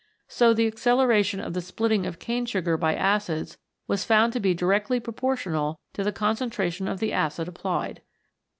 [0.27, 4.55] So the acceleration of the splitting of cane sugar by acids was found to be
[4.55, 8.01] directly proportional to the concentration of the acid applied.